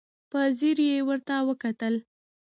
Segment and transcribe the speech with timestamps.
[0.29, 1.95] په ځير يې ورته وکتل.